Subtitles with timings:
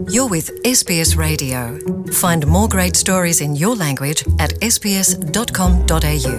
[0.00, 1.78] You're with SBS Radio.
[2.10, 6.36] Find more great stories in your language at sbs.com.au.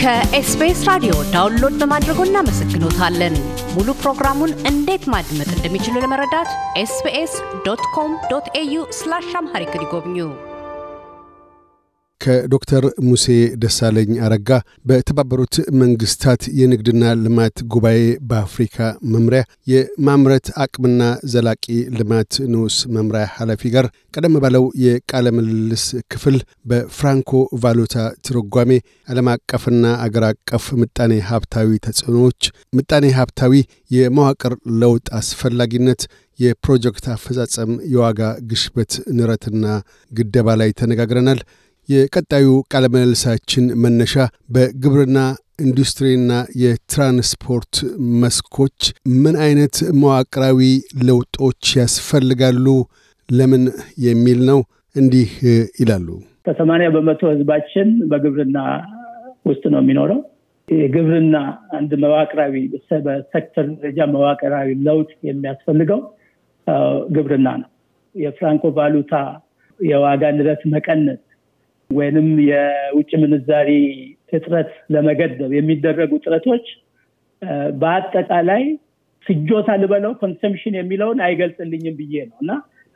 [0.00, 3.34] ከኤስቢኤስ ራዲዮ ዳውንሎድ በማድረጎ እናመሰግኖታለን።
[3.76, 6.50] ሙሉ ፕሮግራሙን እንዴት ማድመጥ እንደሚችሉ ለመረዳት
[6.82, 7.34] ኤስቢኤስ
[7.66, 10.18] ዶት ኮም ዶት ኤዩ ስላሽ አምሃሪክ ይጎብኙ።
[12.23, 13.25] ከዶክተር ሙሴ
[13.61, 14.49] ደሳለኝ አረጋ
[14.87, 17.99] በተባበሩት መንግስታት የንግድና ልማት ጉባኤ
[18.29, 18.77] በአፍሪካ
[19.13, 21.01] መምሪያ የማምረት አቅምና
[21.33, 21.65] ዘላቂ
[21.97, 26.37] ልማት ንዑስ መምሪያ ኃላፊ ጋር ቀደም ባለው የቃለ ምልልስ ክፍል
[26.69, 27.31] በፍራንኮ
[27.63, 27.95] ቫሉታ
[28.27, 28.71] ትርጓሜ
[29.09, 32.41] ዓለም አቀፍና አገር አቀፍ ምጣኔ ሀብታዊ ተጽዕኖዎች፣
[32.73, 33.53] ምጣኔ ሀብታዊ
[33.91, 36.03] የመዋቅር ለውጥ አስፈላጊነት፣
[36.39, 39.65] የፕሮጀክት አፈጻጸም፣ የዋጋ ግሽበት፣ ንረትና
[40.11, 41.41] ግደባ ላይ ተነጋግረናል።
[41.89, 44.13] የቀጣዩ ቃለ ምልልሳችን መነሻ
[44.55, 45.19] በግብርና
[45.63, 47.75] ኢንዱስትሪና የትራንስፖርት
[48.21, 48.79] መስኮች
[49.23, 50.59] ምን አይነት መዋቅራዊ
[51.07, 52.65] ለውጦች ያስፈልጋሉ፣
[53.29, 53.63] ለምን
[54.05, 54.59] የሚል ነው።
[54.95, 55.29] እንዲህ
[55.79, 56.07] ይላሉ።
[56.45, 58.57] ከሰማንያ በመቶ ህዝባችን በግብርና
[59.45, 60.19] ውስጥ ነው የሚኖረው።
[60.67, 61.37] የግብርና
[61.77, 62.55] አንድ መዋቅራዊ
[63.05, 66.01] በሴክተር ደረጃ መዋቅራዊ ለውጥ የሚያስፈልገው
[67.15, 67.69] ግብርና ነው።
[68.15, 69.13] የፍራንኮ ቫሉታ
[69.79, 71.21] የዋጋ ንረት መቀነስ
[71.93, 73.69] ወይንም የውጭ ምንዛሪ
[74.37, 76.65] እጥረት ለመገደብ የሚደረጉ ጥረቶች
[77.81, 78.63] በአጠቃላይ
[79.25, 82.51] ፍጆታ ልበለው consumption የሚለውን አይገልጽልኝም ብዬ ነው እና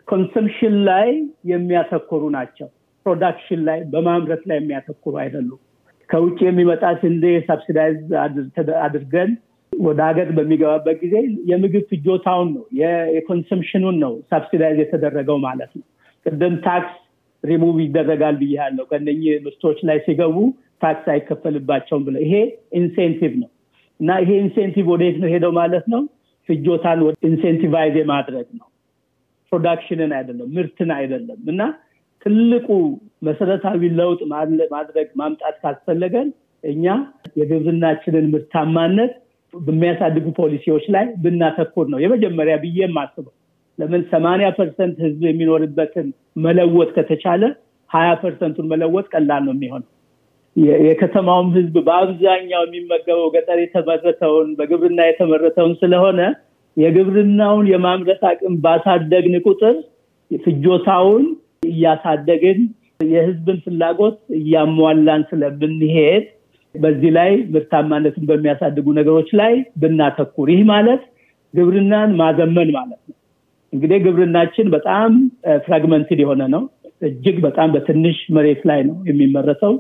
[0.08, 1.10] consumption ላይ
[1.52, 2.68] የሚያተኩሩ ናቸው።
[3.06, 5.60] production ላይ በማምረት ላይ የሚያተኩሩ አይደሉም።
[6.10, 7.98] ከውጭ የሚመጣ ስንዴ subsidize
[8.86, 9.32] አድርገን
[9.72, 11.16] ወደ ሀገር በሚገባበት ጊዜ
[11.50, 12.64] የምግብ ፍጆታውን ነው
[13.14, 15.86] የ consumption ኑን ነው subsidize የተደረገው ማለት ነው።
[16.26, 16.94] ቅድም ታክስ
[17.48, 20.38] ሪሙቭ ይደረጋል ብያለሁ። ከነኚህ ምርቶች ላይ ሲገቡ
[20.84, 22.34] ታክስ አይከፈልባቸውም ብለው ይሄ
[22.80, 23.50] incentive ነው
[24.00, 26.02] እና ይሄ incentive ወዴት ነው ሄደው ማለት ነው?
[26.50, 28.68] ፍጆታን incentivize ማድረግ ነው፣
[29.52, 31.62] production ን አይደለም፣ ምርትን አይደለም። እና
[32.26, 32.68] ትልቁ
[33.24, 34.22] መሰረታዊ ለውጥ
[34.74, 36.30] ማድረግ ማምጣት ካስፈለገን
[36.64, 36.86] እኛ
[37.40, 39.14] የግብርናችንን ምርታማነት
[39.54, 43.34] በሚያሳድጉ ፖሊሲዎች ላይ ብናተኩር ነው የመጀመሪያ ብዬ የማስበው።
[43.80, 46.08] ለምን ሰማንያ percent ህዝብ የሚኖርበትን
[46.46, 47.44] መለወጥ ከተቻለ
[47.90, 49.90] ሀያ percent ቱን መለወጥ ቀላል ነው የሚሆነው።
[50.84, 56.22] የከተማውም ህዝብ በአብዛኛው የሚመገበው ገጠር የተመረተውን በግብርና የተመረተውን ስለሆነ
[56.78, 59.76] የግብርናውን የማምረት አቅም ባሳደግን ቁጥር
[60.32, 61.26] ፍጆታውን
[61.70, 62.60] እያሳደግን
[63.06, 66.26] የህዝብን ፍላጎት እያሟላን ስለብንሄድ
[66.76, 71.04] በዚህ ላይ ምርታማነትን በሚያሳድጉ ነገሮች ላይ ብናተኩር፣ ይህ ማለት
[71.54, 73.16] ግብርናን ማዘመን ማለት ነው።
[73.74, 75.12] እንግዲህ ግብርናችን በጣም
[75.66, 76.64] ፍራግመንትድ የሆነ ነው።
[77.02, 79.74] እጅግ በጣም በትንሽ መሬት ላይ ነው የሚመረተው።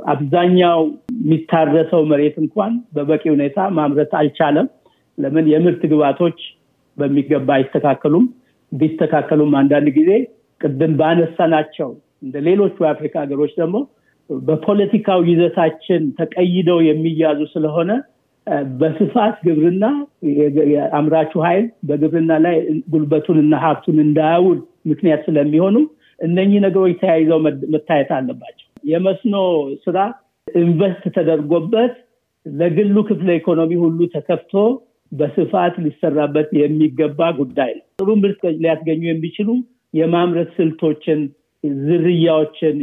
[0.00, 0.80] አብዛኛው
[1.16, 4.68] የሚታረሰው መሬት እንኳን በበቂ ሁኔታ ማምረት አልቻለም።
[5.18, 5.44] ለምን?
[5.52, 6.38] የምርት ግባቶች
[6.96, 8.24] በሚገባ አይስተካከሉም።
[8.72, 10.10] ቢስተካከሉም አንዳንድ ጊዜ
[10.60, 11.90] ቅድም ባነሳናቸው
[12.24, 13.76] እንደ ሌሎቹ የአፍሪካ ሀገሮች ደግሞ
[14.30, 17.90] በፖለቲካው ይዘታችን ተቀይደው የሚያዙ ስለሆነ
[18.80, 19.84] በስፋት ግብርና
[20.70, 22.56] የአምራቹ ኃይል በግብርና ላይ
[22.92, 25.76] ጉልበቱን እና ሀብቱን እንዳያውል ምክንያት ስለሚሆኑ
[26.18, 27.38] እነኚህ ነገሮች ተያይዘው
[27.74, 29.36] መታየት አለባቸው። የመስኖ
[29.84, 29.98] ስራ
[30.48, 31.94] invest ተደርጎበት
[32.46, 34.54] ለግሉ ክፍለ ኢኮኖሚ ሁሉ ተከፍቶ
[35.12, 39.48] በስፋት ሊሰራበት የሚገባ ጉዳይ ነው። ጥሩ ምርት ሊያስገኙ የሚችሉ
[39.94, 41.20] የማምረት ስልቶችን፣
[41.82, 42.74] ዝርያዎችን፣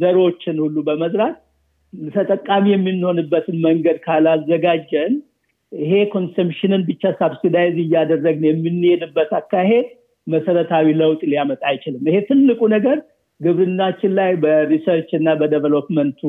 [0.00, 1.36] ዘሮችን ሁሉ በመዝራት
[2.12, 5.12] ተጠቃሚ የምንሆንበትን መንገድ ካላዘጋጀን
[5.72, 9.88] ይሄ consumption ን ብቻ subsidize እያደረግን የምንሄድበት አካሄድ
[10.26, 12.98] መሰረታዊ ለውጥ ሊያመጣ አይችልም። ይሄ ትልቁ ነገር
[13.40, 16.22] ግብርናችን ላይ በ research እና በ development ቱ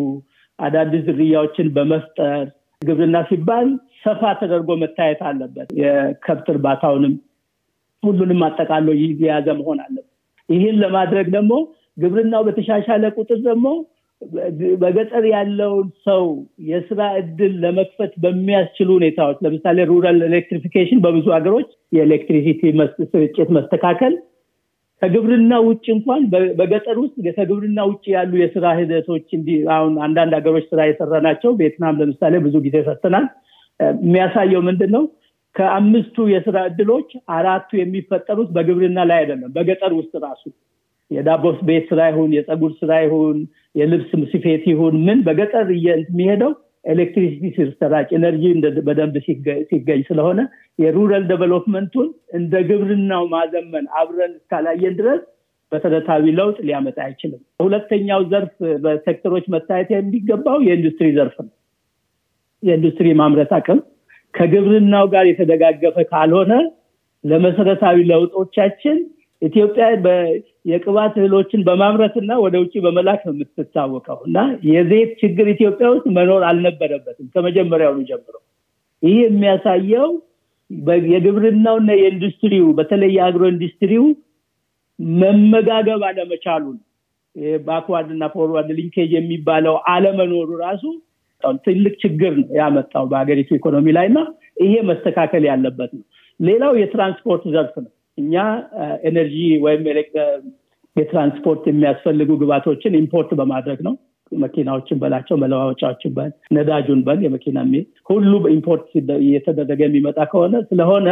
[0.60, 2.44] አዳዲስ ዝርያዎችን በመፍጠር
[2.82, 3.68] ግብርና ሲባል
[4.04, 7.14] ሰፋ ተደርጎ መታየት አለበት። የከብት እርባታውንም
[8.04, 10.08] ሁሉንም አጠቃሎ የያዘ መሆን አለበት።
[10.50, 11.54] ይህን ለማድረግ ደግሞ
[11.98, 13.68] ግብርናው በተሻሻለ ቁጥር ደግሞ
[14.82, 16.24] በገጠር ያለውን ሰው
[16.68, 22.62] የስራ እድል ለመክፈት በሚያስችሉ ሁኔታዎች ለምሳሌ rural electrification በብዙ ሀገሮች የ electricity
[23.08, 24.14] ስርጭት መስተካከል
[25.02, 26.23] ከግብርና ውጭ እንኳን
[26.59, 31.97] በገጠር ውስጥ ከግብርና ውጭ ያሉ የስራ ሂደቶች እንዲ አሁን አንዳንድ ሀገሮች ስራ የሰራ ናቸው። ቬትናም
[32.02, 33.26] ለምሳሌ ብዙ ጊዜ ሰጥተናል።
[34.00, 35.03] የሚያሳየው ምንድን ነው?
[35.56, 40.44] ከአምስቱ የስራ እድሎች አራቱ የሚፈጠሩት በግብርና ላይ አይደለም፣ በገጠር ውስጥ ራሱ
[41.11, 43.37] የዳቦ ቤት ስራ ይሁን የፀጉር ስራ ይሁን
[43.75, 46.52] የልብስ ስፌት ይሁን ምን በገጠር የሚሄደው
[46.85, 48.44] electricity ሲሰራጭ energy
[48.87, 49.16] በደንብ
[49.69, 50.40] ሲገኝ ስለሆነ
[50.79, 52.08] የ rural development ኡን
[52.40, 55.22] እንደ ግብርናው ማዘመን አብረን እስካላየን ድረስ
[55.72, 61.53] መሰረታዊ ለውጥ ሊያመጣ አይችልም። ሁለተኛው ዘርፍ በሴክተሮች መታየት የሚገባው የኢንዱስትሪ ዘርፍ ነው።
[62.63, 63.79] የኢንዱስትሪ ማምረት አቅም
[64.34, 66.53] ከግብርናው ጋር የተደጋገፈ ካልሆነ
[67.23, 68.97] ለመሰረታዊ ለውጦቻችን
[69.41, 69.85] ኢትዮጵያ
[70.72, 74.38] የቅባት እህሎችን በማምረትና ወደ ውጭ በመላክ ነው የምትታወቀው። እና
[74.70, 78.35] የዘይት ችግር ኢትዮጵያ ውስጥ መኖር አልነበረበትም ከመጀመሪያውኑ ጀምሮ።
[79.03, 80.09] ይህ የሚያሳየው
[81.11, 84.05] የግብርናውና የኢንዱስትሪው በተለይ የአግሮ ኢንዱስትሪው
[85.17, 86.78] መመጋገብ አለመቻሉን
[87.66, 90.84] backward እና forward linkage የሚባለው አለመኖሩ ራሱ
[91.66, 94.20] ትልቅ ችግር ያመጣው በሀገሪቱ ኢኮኖሚ ላይ እና
[94.64, 96.03] ይሄ መስተካከል ያለበት ነው።
[96.40, 98.34] ሌላው የትራንስፖርት ዘርፍ ነው እኛ
[99.08, 99.35] energy
[99.66, 99.84] ወይም
[100.96, 103.93] የትራንስፖርት የሚያስፈልጉ ግብዓቶችን import በማድረግ ነው።
[104.31, 107.59] መኪናዎችን በላቸው መለዋወጫዎችን በል ነዳጁን በል የመኪና
[108.09, 108.85] ሁሉ import
[109.19, 111.08] እየተደረገ የሚመጣ ከሆነ ስለሆነ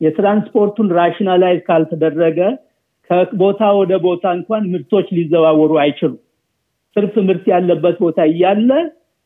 [0.00, 2.40] የትራንስፖርቱን rationalize ካልተደረገ
[3.10, 6.18] ከቦታ ወደ ቦታ እንኳን ምርቶች ሊዘዋወሩ አይችሉም።
[6.96, 8.70] ትርፍ ምርት ያለበት ቦታ እያለ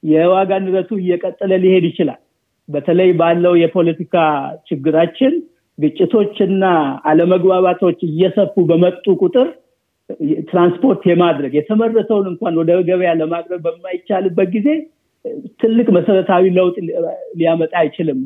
[0.03, 2.21] የዋጋ ንረቱ እየቀጠለ ሊሄድ ይችላል።
[2.69, 4.15] በተለይ ባለው የፖለቲካ
[4.69, 5.33] ችግራችን
[5.83, 6.65] ግጭቶችና
[7.11, 9.49] አለመግባባቶች እየሰፉ በመጡ ቁጥር
[10.51, 14.69] ትራንስፖርት የማድረግ የተመረተውን እንኳን ወደ ገበያ ለማቅረብ በማይቻልበት ጊዜ
[15.63, 16.77] ትልቅ መሰረታዊ ለውጥ
[17.39, 18.21] ሊያመጣ አይችልም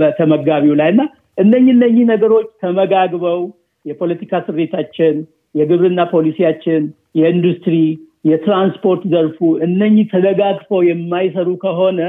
[0.00, 1.02] በተመጋቢው ላይ እና
[1.38, 3.40] እነኝ እነኚህ ነገሮች ተመጋግበው
[3.84, 5.14] የፖለቲካ ስሬታችን
[5.54, 6.82] የግብርና ፖሊሲያችን
[7.14, 7.76] የኢንዱስትሪ
[8.24, 12.00] የትራንስፖርት ዘርፉ እነኚህ ተደጋግፈው የማይሰሩ ከሆነ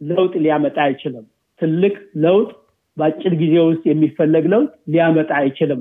[0.00, 1.24] ለውጥ ሊያመጣ አይችልም።
[1.60, 1.94] ትልቅ
[2.24, 2.50] ለውጥ
[2.96, 5.80] በአጭር ጊዜ ውስጥ የሚፈለግ ለውጥ ሊያመጣ አይችልም።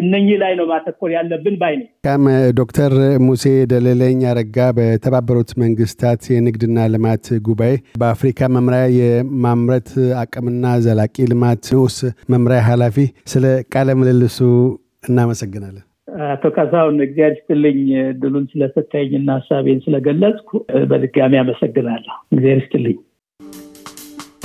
[0.00, 2.24] እነኚህ ላይ ነው ማተኮር ያለብን ባይ ነኝ ካም
[2.60, 2.92] ዶክተር
[3.26, 9.90] ሙሴ ደለለኝ አረጋ በተባበሩት መንግስታት የንግድና ልማት ጉባኤ በአፍሪካ መምሪያ የማምረት
[10.22, 11.98] አቅምና ዘላቂ ልማት ንዑስ
[12.32, 12.98] መምሪያ ኃላፊ
[13.32, 13.44] ስለ
[13.74, 14.38] ቃለ ምልልሱ
[15.08, 15.84] እናመሰግናለን።
[16.28, 17.78] አቶ ካሳሁን እግዚአብሔር ይስጥልኝ
[18.20, 20.50] ዕድሉን ስለሰጠኝና ሀሳቤን ስለገለጽኩ
[20.90, 22.96] በድጋሚ አመሰግናለሁ። እግዚአብሔር ይስጥልኝ